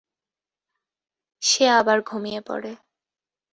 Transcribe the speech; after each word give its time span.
সে 1.41 1.63
আবার 1.71 1.97
ঘুমিয়ে 2.01 2.41
পড়ে। 2.41 2.71